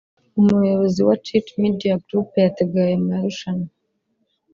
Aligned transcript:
Umuyobozi 0.39 0.99
wa 1.07 1.15
Chichi 1.23 1.53
media 1.61 1.93
Group 2.05 2.29
yateguye 2.43 2.85
aya 2.87 3.05
marushanwa 3.07 3.69